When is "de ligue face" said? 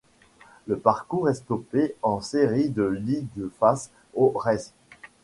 2.69-3.91